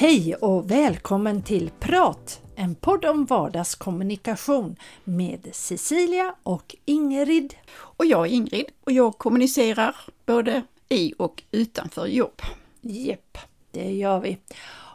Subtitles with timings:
[0.00, 7.54] Hej och välkommen till Prat, en podd om vardagskommunikation med Cecilia och Ingrid.
[7.76, 9.96] Och jag är Ingrid och jag kommunicerar
[10.26, 12.42] både i och utanför jobb.
[12.80, 13.38] Jepp,
[13.70, 14.38] det gör vi.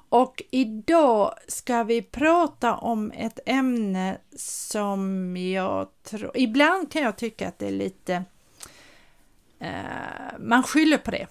[0.10, 6.32] Och idag ska vi prata om ett ämne som jag tror...
[6.36, 8.24] Ibland kan jag tycka att det är lite...
[9.60, 9.70] Eh,
[10.40, 11.28] man skyller på det.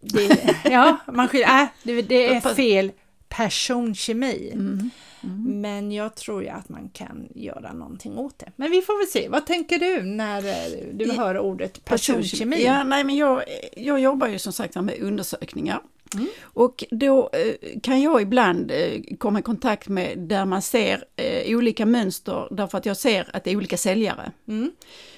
[0.00, 1.62] Det ja, man skyller...
[1.62, 2.92] Äh, det, det är fel
[3.28, 4.50] personkemi.
[4.52, 4.90] Mm.
[5.26, 5.60] Mm.
[5.60, 8.52] Men jag tror ju att man kan göra någonting åt det.
[8.56, 9.28] Men vi får väl se.
[9.28, 12.64] Vad tänker du när eh, du I, hör ordet personkemi?
[12.64, 13.42] Ja, nej, men jag,
[13.76, 15.80] jag jobbar ju som sagt med undersökningar.
[16.14, 16.26] Mm.
[16.42, 21.04] Och då eh, kan jag ibland eh, komma i kontakt med där man ser
[21.46, 24.32] olika mönster därför att jag ser att det är olika säljare.
[24.48, 24.70] Mm.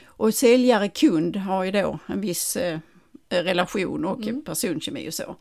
[0.07, 2.57] Och säljare-kund har ju då en viss
[3.29, 4.45] relation och mm.
[4.45, 5.37] personkemi och så.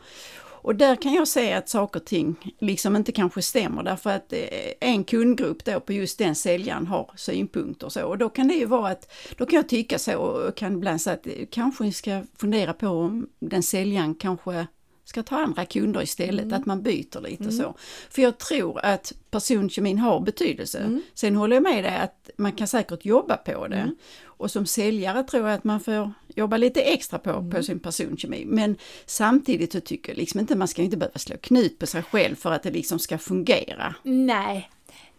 [0.67, 4.33] Och där kan jag se att saker och ting liksom inte kanske stämmer därför att
[4.33, 4.39] eh,
[4.79, 8.05] en kundgrupp då på just den säljaren har synpunkter och så.
[8.05, 11.01] Och då kan det ju vara att, då kan jag tycka så och kan ibland
[11.01, 14.67] säga att eh, kanske ska fundera på om den säljaren kanske
[15.07, 16.59] ska ta andra kunder istället, mm.
[16.59, 17.57] att man byter lite mm.
[17.57, 17.75] så.
[18.09, 20.79] För jag tror att personkemin har betydelse.
[20.79, 21.01] Mm.
[21.13, 23.75] Sen håller jag med dig att man kan säkert jobba på det.
[23.75, 23.95] Mm.
[24.23, 27.49] Och som säljare tror jag att man får jobba lite extra på, mm.
[27.49, 28.45] på sin personkemi.
[28.45, 32.03] Men samtidigt så tycker jag liksom inte man ska inte behöva slå knut på sig
[32.03, 33.95] själv för att det liksom ska fungera.
[34.03, 34.69] Nej,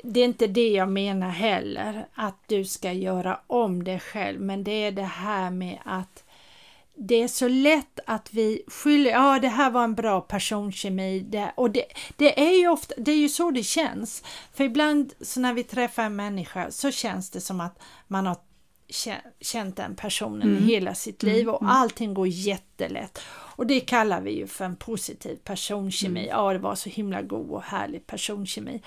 [0.03, 4.65] det är inte det jag menar heller, att du ska göra om det själv, men
[4.65, 6.25] det är det här med att
[7.01, 11.53] det är så lätt att vi skyller, ja det här var en bra personkemi det,
[11.57, 11.85] och det,
[12.17, 14.23] det, är ju ofta, det är ju så det känns.
[14.53, 18.37] För ibland så när vi träffar en människa så känns det som att man har
[19.41, 20.65] känt den personen mm.
[20.65, 21.75] hela sitt liv mm, och mm.
[21.75, 23.19] allting går jättelätt.
[23.29, 26.21] Och det kallar vi ju för en positiv personkemi.
[26.21, 26.31] Mm.
[26.31, 28.83] Ja, det var så himla god och härlig personkemi.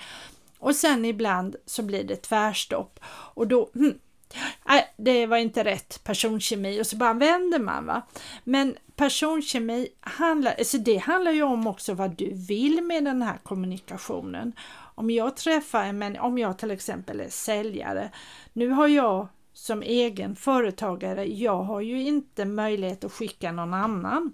[0.58, 3.98] Och sen ibland så blir det tvärstopp och då, hmm,
[4.66, 7.86] nej, det var inte rätt personkemi och så bara vänder man.
[7.86, 8.02] va.
[8.44, 13.38] Men personkemi handlar, alltså det handlar ju om också vad du vill med den här
[13.42, 14.52] kommunikationen.
[14.94, 18.10] Om jag träffar en människa, om jag till exempel är säljare,
[18.52, 24.32] nu har jag som egen företagare, jag har ju inte möjlighet att skicka någon annan.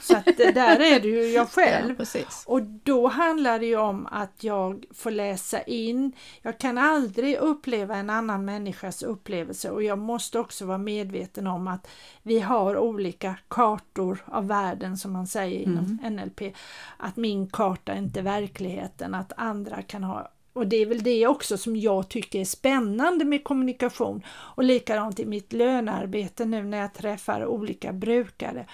[0.00, 2.06] Så att där är det ju jag själv.
[2.14, 6.12] Ja, och då handlar det ju om att jag får läsa in.
[6.42, 11.68] Jag kan aldrig uppleva en annan människas upplevelse och jag måste också vara medveten om
[11.68, 11.88] att
[12.22, 16.14] vi har olika kartor av världen som man säger inom mm.
[16.16, 16.56] NLP.
[16.96, 21.26] Att min karta är inte verkligheten, att andra kan ha och det är väl det
[21.26, 26.78] också som jag tycker är spännande med kommunikation och likadant i mitt lönearbete nu när
[26.78, 28.66] jag träffar olika brukare.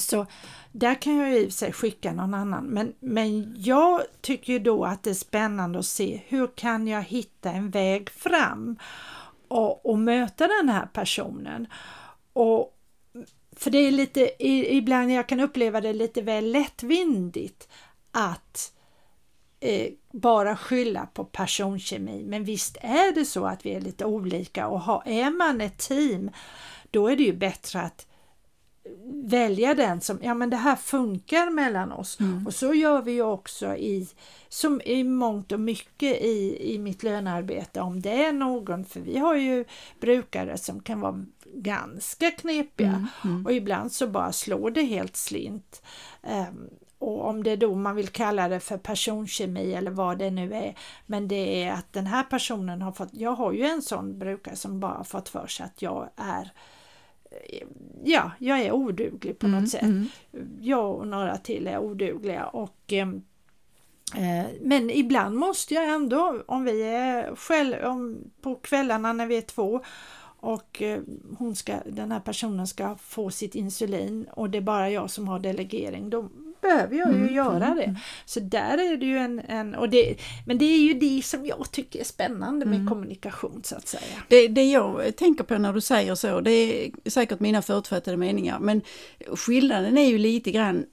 [0.00, 0.26] Så
[0.72, 4.58] där kan jag i och för sig skicka någon annan men, men jag tycker ju
[4.58, 8.78] då att det är spännande att se hur kan jag hitta en väg fram
[9.48, 11.66] och, och möta den här personen.
[12.32, 12.76] Och,
[13.56, 14.46] för det är lite,
[14.76, 17.68] ibland jag kan uppleva det lite väl lättvindigt
[18.10, 18.72] att
[19.60, 22.24] eh, bara skylla på personkemi.
[22.26, 25.78] Men visst är det så att vi är lite olika och ha, är man ett
[25.78, 26.30] team
[26.90, 28.06] då är det ju bättre att
[29.24, 32.20] välja den som, ja men det här funkar mellan oss.
[32.20, 32.46] Mm.
[32.46, 34.08] Och så gör vi ju också i,
[34.48, 39.18] som i mångt och mycket i, i mitt lönearbete om det är någon, för vi
[39.18, 39.64] har ju
[40.00, 41.24] brukare som kan vara
[41.54, 43.06] ganska knepiga mm.
[43.24, 43.46] Mm.
[43.46, 45.82] och ibland så bara slår det helt slint.
[46.22, 50.54] Um, och om det då man vill kalla det för personkemi eller vad det nu
[50.54, 50.74] är.
[51.06, 54.56] Men det är att den här personen har fått, jag har ju en sån brukare
[54.56, 56.52] som bara fått för sig att jag är
[58.04, 59.82] Ja, jag är oduglig på mm, något sätt.
[59.82, 60.06] Mm.
[60.60, 63.22] Jag och några till är odugliga och ehm,
[64.16, 69.36] eh, men ibland måste jag ändå, om vi är själv, om, på kvällarna när vi
[69.36, 69.80] är två
[70.40, 71.00] och eh,
[71.38, 75.28] hon ska, den här personen ska få sitt insulin och det är bara jag som
[75.28, 76.28] har delegering, då
[76.60, 77.34] behöver jag ju mm.
[77.34, 77.84] göra mm, det.
[77.84, 77.96] Mm.
[78.24, 80.16] Så där är det ju en, en och det,
[80.46, 82.88] men det är ju det som jag tycker är spännande med mm.
[82.88, 84.02] kommunikation så att säga.
[84.28, 88.58] Det, det jag tänker på när du säger så, det är säkert mina förutfattade meningar,
[88.58, 88.82] men
[89.36, 90.84] skillnaden är ju lite grann,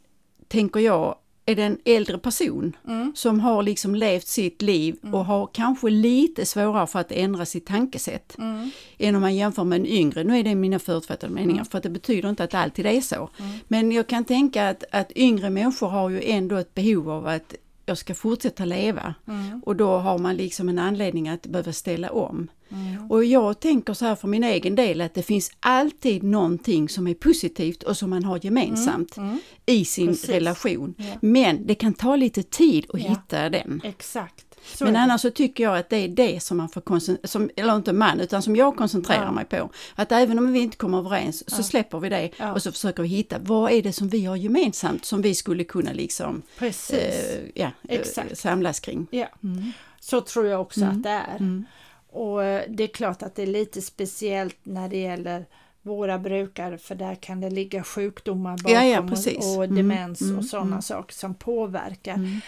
[0.48, 1.16] tänker jag,
[1.48, 3.12] är det en äldre person mm.
[3.16, 5.16] som har liksom levt sitt liv mm.
[5.16, 8.72] och har kanske lite svårare för att ändra sitt tankesätt mm.
[8.98, 10.24] än om man jämför med en yngre.
[10.24, 11.66] Nu är det mina förutfattade meningar mm.
[11.66, 13.30] för att det betyder inte att det alltid är så.
[13.40, 13.52] Mm.
[13.68, 17.56] Men jag kan tänka att, att yngre människor har ju ändå ett behov av att
[17.88, 19.16] jag ska fortsätta leva.
[19.28, 19.62] Mm.
[19.66, 22.48] Och då har man liksom en anledning att behöva ställa om.
[22.72, 23.12] Mm.
[23.12, 27.08] Och jag tänker så här för min egen del att det finns alltid någonting som
[27.08, 29.40] är positivt och som man har gemensamt Mm.
[29.66, 30.30] i sin Precis.
[30.30, 30.94] relation.
[30.98, 31.06] Ja.
[31.22, 33.10] Men det kan ta lite tid att Ja.
[33.10, 33.82] hitta den.
[33.84, 34.46] Exakt.
[34.76, 37.76] Så Men annars så tycker jag att det är det som man får koncentrera, eller
[37.76, 39.32] inte man, utan som jag koncentrerar Ja.
[39.32, 39.70] mig på.
[39.96, 41.64] Att även om vi inte kommer överens så Ja.
[41.64, 42.54] släpper vi det Ja.
[42.54, 45.64] och så försöker vi hitta vad är det som vi har gemensamt som vi skulle
[45.64, 46.92] kunna liksom Precis.
[46.94, 48.38] eh, ja, eh, Exakt.
[48.38, 49.08] samlas kring.
[49.12, 49.72] Ja, Mm.
[50.00, 50.98] så tror jag också Mm.
[50.98, 51.36] att det är.
[51.40, 51.66] Mm.
[52.12, 55.46] Och eh, det är klart att det är lite speciellt när det gäller
[55.82, 60.38] våra brukare för där kan det ligga sjukdomar bakom Ja, ja, och- Mm, demens mm,
[60.38, 60.82] och sådana mm.
[60.82, 62.42] saker som påverkar.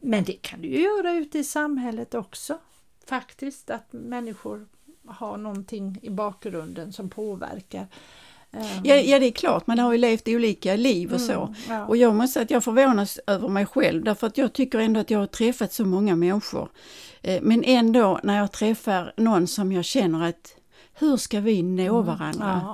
[0.00, 2.58] Men det kan du ju göra ute i samhället också.
[3.06, 4.66] Faktiskt att människor
[5.06, 7.86] har någonting i bakgrunden som påverkar.
[8.52, 11.42] Ehm, Ja, ja, det är klart, man har ju levt olika liv och så.
[11.42, 11.86] mm, ja.
[11.86, 15.00] Och jag måste säga att jag förvånas över mig själv därför att jag tycker ändå
[15.00, 16.68] att jag har träffat så många människor.
[17.22, 20.56] Eh, Men ändå när jag träffar någon som jag känner att
[20.98, 22.50] hur ska vi nå varandra?
[22.52, 22.64] Mm.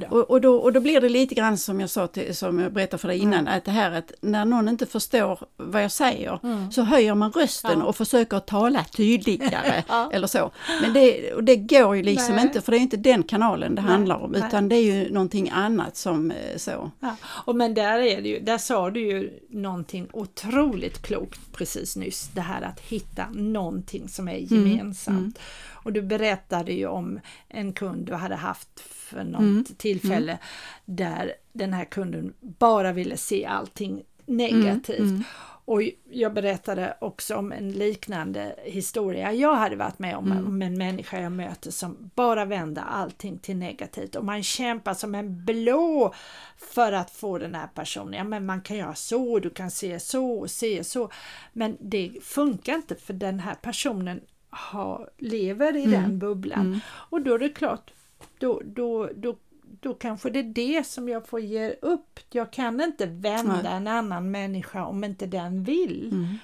[0.00, 0.06] Ja.
[0.10, 2.72] Och, och, då, och då blir det lite grann som jag sa till, som jag
[2.72, 3.58] berättade för dig innan, Mm.
[3.58, 6.72] att det här att när någon inte förstår vad jag säger Mm.
[6.72, 7.84] så höjer man rösten Ja.
[7.84, 10.10] och försöker tala tydligare Ja.
[10.12, 10.50] eller så.
[10.82, 12.44] Men det, och det går ju liksom Nej.
[12.44, 14.42] inte för det är inte den kanalen det Nej, handlar om nej.
[14.48, 16.90] utan det är ju någonting annat som eh, så.
[17.00, 21.96] Ja, och men där, är det ju, där sa du ju någonting otroligt klokt precis
[21.96, 22.30] nyss.
[22.34, 25.38] Det här att hitta någonting som är gemensamt.
[25.86, 30.38] Och du berättade ju om en kund du hade haft för något Mm, tillfälle
[30.84, 34.98] där den här kunden bara ville se allting negativt.
[35.00, 35.24] Mm,
[35.64, 40.46] Och jag berättade också om en liknande historia jag hade varit med om, Mm.
[40.46, 44.16] om en människa jag möter som bara vände allting till negativt.
[44.16, 46.14] Och man kämpar som en blå
[46.56, 50.00] för att få den här personen, ja men man kan göra så, du kan se
[50.00, 51.10] så och se så,
[51.52, 54.20] men det funkar inte för den här personen
[54.56, 56.02] har, lever i Mm.
[56.02, 56.80] den bubblan
[57.10, 57.90] och då är det klart,
[58.38, 59.36] då, då, då
[59.80, 62.20] då kanske det är det som jag får ge upp.
[62.30, 63.72] Jag kan inte vända Nej.
[63.72, 66.08] en annan människa om inte den vill.
[66.12, 66.38] Mm.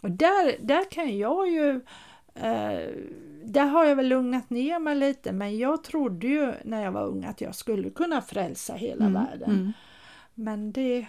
[0.00, 1.70] Och där, där kan jag ju
[2.34, 2.88] eh,
[3.44, 7.04] där har jag väl lugnat ner mig lite men jag trodde ju när jag var
[7.06, 9.50] ung att jag skulle kunna frälsa hela Mm, världen.
[9.50, 9.72] mm.
[10.34, 11.06] Men det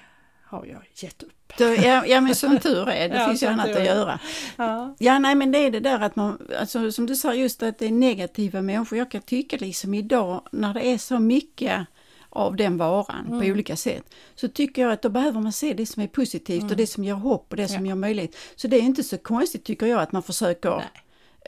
[0.58, 1.32] har jag gett upp.
[1.58, 4.20] Ja, ja men som tur är, det Ja, finns ju annat att göra.
[4.58, 4.96] Ja.
[5.00, 7.80] Ja, nej men det är det där att man, alltså som du sa just att
[7.80, 8.98] det är negativa människor.
[8.98, 11.86] Jag kan tycka liksom idag när det är så mycket
[12.30, 13.40] av den varan Mm.
[13.40, 14.04] på olika sätt.
[14.36, 17.04] Så tycker jag att då behöver man se det som är positivt och det som
[17.04, 17.86] ger hopp och det som Mm.
[17.86, 17.90] Ja.
[17.92, 18.36] ger möjlighet.
[18.56, 20.84] Så det är inte så konstigt tycker jag att man försöker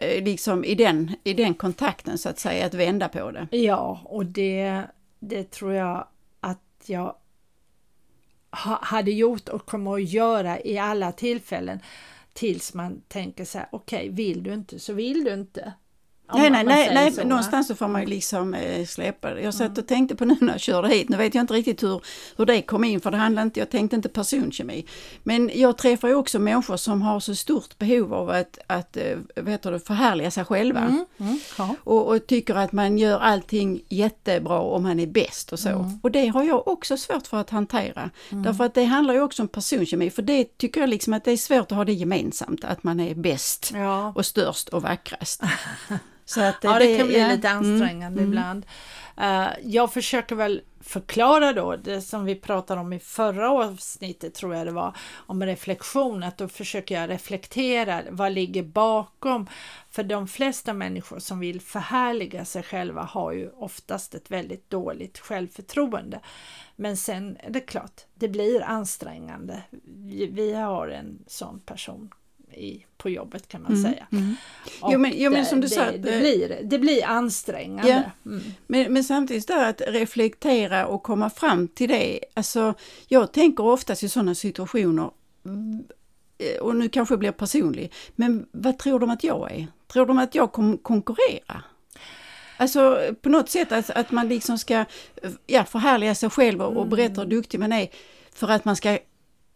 [0.02, 3.48] eh, liksom i den, i den kontakten så att säga att vända på det.
[3.58, 4.82] Ja, och det,
[5.20, 6.08] det tror jag
[6.40, 7.16] att jag
[8.64, 11.80] ha, hade gjort och kommer att göra i alla tillfällen
[12.34, 15.74] tills man tänker så här, okej, vill du inte så vill du inte.
[16.28, 19.42] Om nej, nej, nej, nej så, någonstans så får man ju liksom eh, släppa det.
[19.42, 21.84] Jag satt och tänkte på nu när jag körde hit, nu vet jag inte riktigt
[21.84, 22.02] hur,
[22.38, 24.86] hur det kom in för det handlar inte, jag tänkte inte personkemi.
[25.24, 29.18] Men jag träffar ju också människor som har så stort behov av att, att eh,
[29.36, 30.80] vet du, förhärliga sig själva.
[30.80, 31.76] Mm, mm, ja.
[31.84, 35.70] Och, och tycker att man gör allting jättebra och man är bäst och så.
[35.70, 36.00] Mm.
[36.04, 38.10] Och det har jag också svårt för att hantera.
[38.30, 41.32] Därför att det handlar ju också om personkemi, för det tycker jag liksom att det
[41.32, 44.14] är svårt att ha det gemensamt, att man är bäst ja.
[44.16, 45.42] och störst och vackrast.
[46.26, 48.32] Så att, Ja, det kan bli ja, lite mm, ansträngande mm.
[48.32, 48.66] ibland.
[49.18, 54.56] Eh, jag försöker väl förklara då det som vi pratade om i förra avsnittet tror
[54.56, 56.24] jag det var om reflektion.
[56.24, 59.48] Att då försöker jag reflektera vad ligger bakom?
[59.90, 65.20] För de flesta människor som vill förhärliga sig själva har ju oftast ett väldigt dåligt
[65.20, 66.20] självförtroende.
[66.76, 69.62] Men sen är det klart det blir ansträngande.
[70.30, 72.10] Vi har en sån person
[72.58, 74.36] i, på jobbet kan man Mm, säga mm.
[74.92, 78.12] Jo, men- jo, men det, som du sa, det, det, eh, blir, det blir ansträngande.
[78.26, 78.42] Mm.
[78.68, 82.20] Men, men samtidigt där att reflektera och komma fram till det.
[82.34, 82.74] Alltså,
[83.08, 85.10] jag tänker oftast i sådana situationer,
[85.46, 85.84] mm,
[86.38, 89.68] eh, och nu kanske jag blir personlig, men vad tror de att jag är?
[89.94, 91.64] Tror de att jag kommer konkurrera?
[92.58, 94.86] Alltså på något sätt att, att man liksom ska eh,
[95.48, 97.88] ja, förhärliga sig själv och, och berätta hur duktig man är
[98.34, 98.98] för att man ska,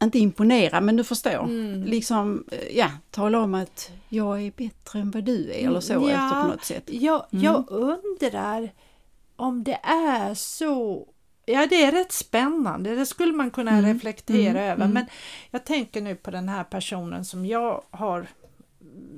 [0.03, 1.83] inte imponera, men du förstår, Mm.
[1.83, 5.93] liksom eh, ja, tala om att jag är bättre än vad du är eller så
[5.93, 6.09] Ja.
[6.09, 6.83] efter på något sätt.
[6.87, 7.45] Jag, Mm.
[7.45, 8.71] jag undrar
[9.35, 11.07] om det är så
[11.45, 12.95] Ja, det är rätt spännande.
[12.95, 14.83] Det skulle man kunna Mm, reflektera mm, över.
[14.85, 14.91] mm.
[14.93, 15.05] Men
[15.51, 18.27] jag tänker nu på den här personen som jag har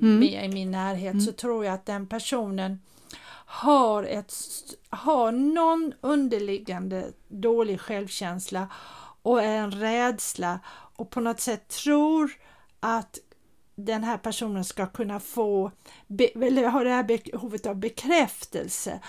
[0.02, 0.18] Mm.
[0.18, 2.80] med i min närhet så tror jag att den personen
[3.46, 4.34] har, ett,
[4.90, 8.68] har någon underliggande dålig självkänsla
[9.22, 10.60] och är en rädsla
[10.96, 12.32] och på något sätt tror
[12.80, 13.18] att
[13.74, 15.70] den här personen ska kunna få,
[16.34, 19.00] eller har det här behovet av bekräftelse.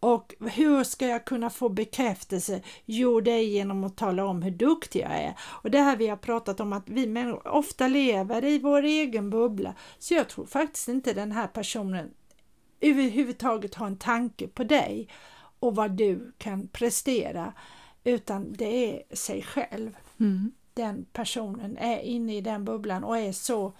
[0.00, 2.62] Och hur ska jag kunna få bekräftelse?
[2.84, 5.34] Jo, det är genom att tala om hur duktig jag är.
[5.40, 9.30] Och det här vi har pratat om att vi människor ofta lever i vår egen
[9.30, 9.74] bubbla.
[9.98, 12.10] Så jag tror faktiskt inte den här personen
[12.80, 15.08] överhuvudtaget har en tanke på dig
[15.58, 17.52] och vad du kan prestera,
[18.06, 19.96] utan det är sig själv.
[20.20, 20.52] Mm.
[20.74, 23.72] Den personen är inne i den bubblan och är så,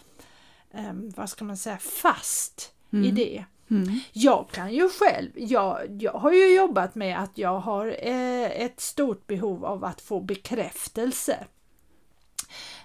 [0.71, 3.05] um, vad ska man säga, fast mm.
[3.05, 3.45] i det.
[3.71, 4.01] Mm.
[4.13, 8.81] Jag kan ju själv, jag, jag har ju jobbat med att jag har eh, ett
[8.81, 11.45] stort behov av att få bekräftelse.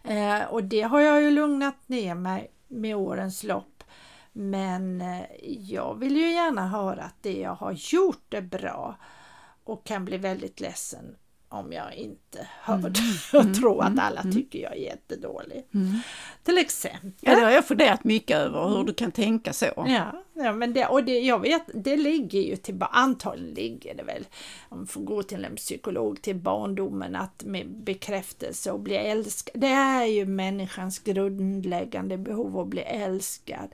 [0.03, 3.83] Eh, och det har jag ju lugnat ner mig med årens lopp.
[4.31, 5.25] Men eh,
[5.59, 8.95] jag vill ju gärna höra att det jag har gjort är bra
[9.63, 11.15] och kan bli väldigt ledsen
[11.51, 12.85] om jag inte hör mm.
[13.33, 13.53] och mm.
[13.61, 13.99] tror att mm.
[13.99, 14.33] alla mm.
[14.33, 15.67] tycker jag är jättedålig.
[15.73, 15.99] Mm.
[16.43, 17.11] Till exempel.
[17.19, 19.65] Ja, det har jag funderat mycket över hur du kan tänka så.
[19.65, 24.03] Ja, ja men det, och det, jag vet, det ligger ju till, antagligen ligger det
[24.03, 24.27] väl,
[24.69, 29.61] om man får gå till en psykolog, till barndomen att med bekräftelse och bli älskad.
[29.61, 33.69] Det är ju människans grundläggande behov att bli älskad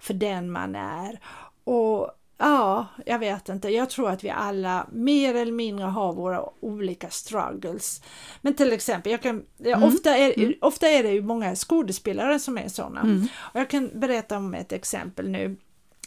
[0.00, 1.20] för den man är.
[1.64, 3.68] Och Ja, jag vet inte.
[3.68, 8.02] Jag tror att vi alla mer eller mindre har våra olika struggles.
[8.40, 9.82] Men till exempel, jag kan, mm.
[9.82, 10.54] ofta, är, mm.
[10.60, 13.00] ofta är det ju många skådespelare som är sådana.
[13.00, 13.28] Mm.
[13.36, 15.56] Och jag kan berätta om ett exempel nu.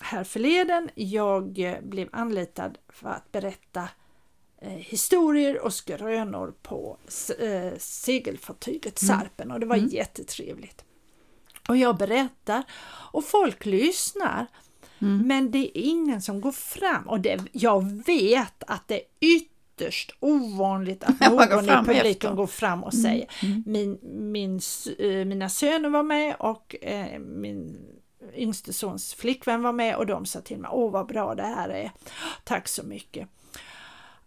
[0.02, 3.90] Här förleden, jag eh, blev anlitad för att berätta
[4.62, 6.98] eh, historier och skrönor på
[7.40, 9.20] eh, segelfartyget mm.
[9.20, 9.90] Sarpen och det var mm.
[9.90, 10.84] jättetrevligt.
[11.70, 12.64] Och jag berättar
[13.12, 14.48] och folk lyssnar.
[15.00, 15.28] Mm.
[15.28, 20.12] Men det är ingen som går fram och det, jag vet att det är ytterst
[20.20, 22.34] ovanligt att någon i publiken efter.
[22.34, 23.04] går fram och mm.
[23.04, 23.64] säger mm.
[23.66, 24.00] min,
[24.32, 24.60] min,
[25.00, 27.78] äh, mina söner var med och äh, min
[28.36, 31.70] yngste sons flickvän var med och de sa till mig åh vad bra det här
[31.70, 31.92] är.
[32.44, 33.28] Tack så mycket.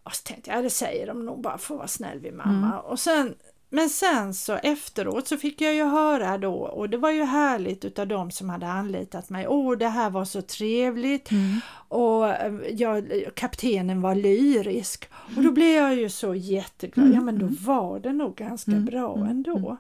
[0.03, 2.35] Och så tänkte jag, ja det säger de nog bara för att vara snäll vid
[2.35, 2.67] mamma.
[2.67, 2.79] Mm.
[2.79, 3.35] Och sen
[3.73, 7.85] men sen så efteråt så fick jag ju höra då och det var ju härligt
[7.85, 9.49] utav dem som hade anlitat mig.
[9.49, 11.61] Åh, det här var så trevligt mm.
[11.89, 15.55] och eh, jag, kaptenen var lyrisk och då mm.
[15.55, 17.07] blev jag ju så jätteglad.
[17.07, 17.17] Mm.
[17.17, 17.59] Ja, men då mm.
[17.61, 18.85] var det nog ganska mm.
[18.85, 19.29] bra mm.
[19.29, 19.77] ändå.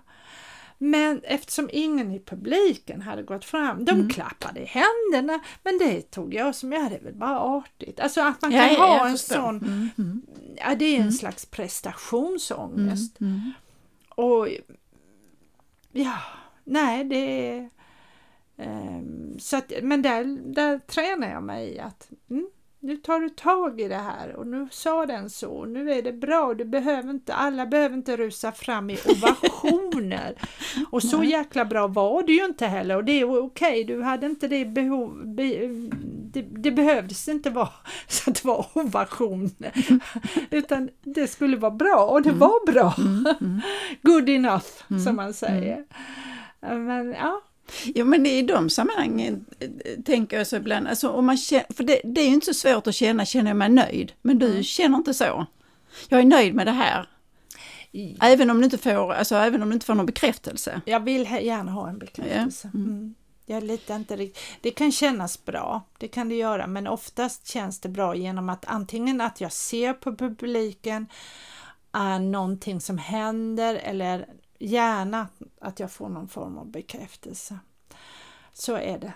[0.83, 4.09] Men eftersom ingen i publiken hade gått fram, de mm.
[4.09, 8.01] klappade i händerna, men det tog jag som, ja det är väl bara artigt.
[8.01, 9.57] Alltså att man kan ja, ha en sån,
[9.97, 10.23] mm.
[10.57, 13.17] ja det är en slags prestationsångest.
[14.21, 14.49] Och
[15.93, 16.19] ja,
[16.65, 17.71] nej det är...
[18.57, 20.25] Um, så att, men där,
[20.55, 22.51] där tränar jag mig i att mm,
[22.81, 26.13] nu tar du tag i det här och nu sa den så, nu är det
[26.13, 30.35] bra, du behöver inte, alla behöver inte rusa fram i ovationer.
[30.91, 34.03] och så jäkla bra var det ju inte heller och det är okej, okay, du
[34.03, 35.69] hade inte det behov, be,
[36.33, 37.69] det, det, behövdes inte vara
[38.09, 40.01] så att det var ovationer.
[40.51, 42.39] Utan det skulle vara bra och det mm.
[42.39, 42.95] var bra.
[42.99, 43.27] Mm.
[43.41, 43.61] Mm.
[44.03, 45.17] Good enough som mm.
[45.17, 45.85] man säger.
[46.61, 47.41] Men ja,
[47.95, 51.85] Ja men i de sammanhangen eh, tänker jag så ibland, alltså, om man känner, för
[51.85, 54.13] det, det är ju inte så svårt att känna, känner jag mig nöjd?
[54.23, 54.63] Men du mm.
[54.63, 55.47] känner inte så?
[56.09, 57.09] Jag är nöjd med det här.
[58.21, 60.81] Även om du inte får, alltså, även om du inte får någon bekräftelse?
[60.85, 62.71] Jag vill gärna ha en bekräftelse.
[62.73, 62.79] Ja.
[62.79, 63.15] Mm.
[63.51, 64.43] Jag litar inte riktigt.
[64.61, 68.65] Det kan kännas bra, det kan det göra, men oftast känns det bra genom att
[68.65, 71.07] antingen att jag ser på publiken
[71.93, 74.27] är någonting som händer eller
[74.59, 75.29] gärna
[75.61, 77.59] att jag får någon form av bekräftelse.
[78.53, 79.13] Så är det.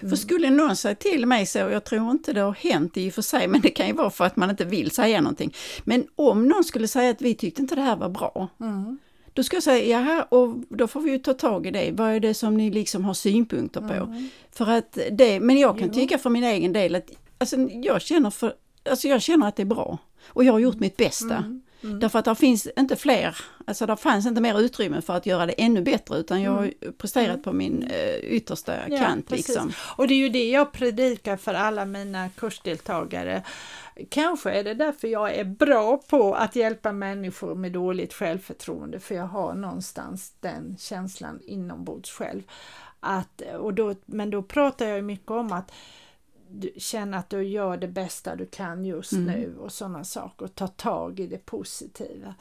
[0.00, 0.10] Mm.
[0.10, 3.14] För skulle någon säga till mig så, jag tror inte det har hänt i och
[3.14, 5.54] för sig, men det kan ju vara för att man inte vill säga någonting.
[5.84, 8.98] Men om någon skulle säga att vi tyckte inte det här var bra, mm.
[9.38, 11.90] Då ska jag säga, jaha, och då får vi ju ta tag i det.
[11.92, 13.92] Vad är det som ni liksom har synpunkter på?
[13.92, 14.28] Mm.
[14.52, 15.94] För att det, men jag kan jo.
[15.94, 18.54] tycka för min egen del att alltså, jag, känner för,
[18.90, 19.98] alltså, jag känner att det är bra.
[20.26, 21.36] Och jag har gjort mitt bästa.
[21.36, 21.62] Mm.
[21.82, 22.00] Mm.
[22.00, 25.46] Därför att det finns inte fler, alltså det fanns inte mer utrymme för att göra
[25.46, 26.92] det ännu bättre utan jag har mm.
[26.98, 27.42] presterat mm.
[27.42, 29.30] på min eh, yttersta ja, kant.
[29.30, 29.72] Liksom.
[29.96, 33.42] Och det är ju det jag predikar för alla mina kursdeltagare.
[34.08, 39.14] Kanske är det därför jag är bra på att hjälpa människor med dåligt självförtroende för
[39.14, 42.42] jag har någonstans den känslan inombords själv.
[43.00, 45.72] Att, och då, men då pratar jag mycket om att
[46.50, 49.24] du känner att du gör det bästa du kan just mm.
[49.24, 50.46] nu och sådana saker.
[50.46, 52.34] Ta tag i det positiva.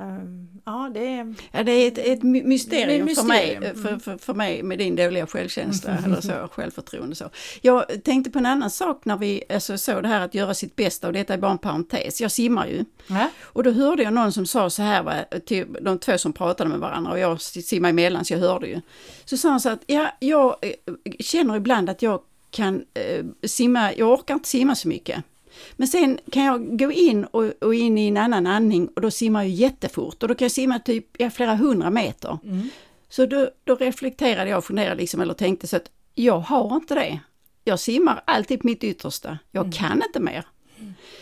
[0.00, 1.34] Um, ja, det är...
[1.52, 3.16] Ja, det är ett, ett mysterium, mysterium.
[3.16, 3.82] För, mig, Mm.
[3.82, 7.16] för, för, för mig med din dåliga självkänsla eller så, självförtroende.
[7.16, 7.30] Så.
[7.60, 10.76] Jag tänkte på en annan sak när vi alltså, såg det här att göra sitt
[10.76, 12.20] bästa och detta är bara en parentes.
[12.20, 13.30] Jag simmar ju Ja.
[13.42, 15.14] och då hörde jag någon som sa så här, va,
[15.46, 18.80] till de två som pratade med varandra och jag simmar emellan så jag hörde ju.
[19.24, 20.72] Så sa han så att ja, jag eh,
[21.20, 25.24] känner ibland att jag kan eh, simma, jag orkar inte simma så mycket.
[25.72, 29.10] Men sen kan jag gå in och, och in i en annan andning och då
[29.10, 32.38] simmar jag jättefort och då kan jag simma typ ja, flera hundra meter.
[32.44, 32.68] Mm.
[33.08, 36.94] Så då, då reflekterade jag och funderade liksom, eller tänkte så att jag har inte
[36.94, 37.20] det.
[37.64, 39.38] Jag simmar alltid på mitt yttersta.
[39.50, 39.72] Jag Mm.
[39.72, 40.46] kan inte mer.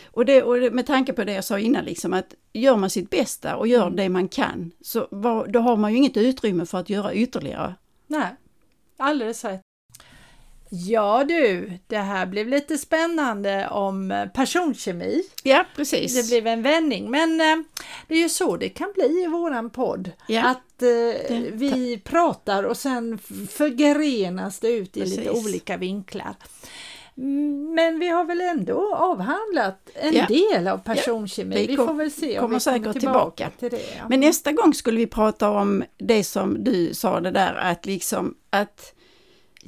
[0.05, 3.09] Och, det, och med tanke på det jag sa innan, liksom, att gör man sitt
[3.09, 3.95] bästa och gör Mm.
[3.95, 7.75] det man kan, så vad, då har man ju inget utrymme för att göra ytterligare.
[8.07, 8.27] Nej,
[8.97, 9.61] alldeles rätt.
[10.69, 15.23] Ja du, det här blev lite spännande om eh, personkemi.
[15.43, 16.21] Ja, precis.
[16.21, 17.57] Det blev en vändning, men eh,
[18.07, 20.11] det är ju så det kan bli i våran podd.
[20.27, 20.43] Ja.
[20.45, 23.17] Att eh, vi pratar och sen
[23.49, 25.45] förgrenas det ut i lite Precis.
[25.45, 26.35] olika vinklar.
[27.17, 30.25] Mm, Men vi har väl ändå avhandlat en Ja.
[30.27, 31.55] del av personkemi.
[31.55, 33.59] Vi Vi, kom- får väl se om kommer vi säkert kommer tillbaka, tillbaka.
[33.59, 33.95] till det.
[33.97, 34.03] Ja.
[34.09, 38.35] Men nästa gång skulle vi prata om det som du sa det där att liksom
[38.49, 38.91] att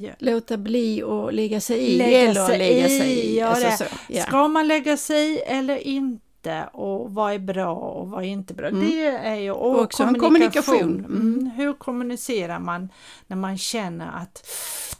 [0.00, 0.10] Ja.
[0.18, 3.38] låta bli och lägga sig i Lägga eller sig lägga i, sig i.
[3.38, 4.22] ja, Alltså så, ja.
[4.22, 8.54] Ska man lägga sig i eller inte och vad är bra och vad är inte
[8.54, 8.68] bra?
[8.68, 8.90] Mm.
[8.90, 11.04] Det är ju och Också en kommunikation.
[11.04, 11.50] Mm.
[11.56, 12.88] Hur kommunicerar man
[13.26, 14.46] när man känner att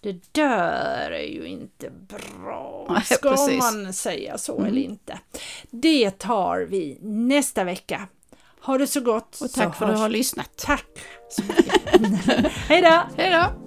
[0.00, 3.02] det där är ju inte bra?
[3.04, 3.58] Ska precis.
[3.58, 4.66] man säga så Mm.
[4.66, 5.18] eller inte?
[5.70, 8.08] Det tar vi nästa vecka.
[8.60, 9.28] Ha det så gott!
[9.42, 10.50] Och så tack för att du har lyssnat.
[10.56, 10.86] Tack
[11.30, 11.42] så!
[12.68, 13.02] Hej då!
[13.16, 13.57] Hej då!